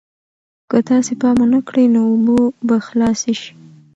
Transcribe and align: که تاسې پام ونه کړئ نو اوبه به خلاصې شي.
که 0.69 0.77
تاسې 0.89 1.13
پام 1.21 1.37
ونه 1.41 1.59
کړئ 1.67 1.85
نو 1.93 2.01
اوبه 2.11 2.37
به 2.67 2.75
خلاصې 2.87 3.33
شي. 3.41 3.51